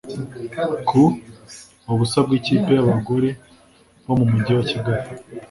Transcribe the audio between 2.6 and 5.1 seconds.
y’abagore bo mu mujyi wa kigali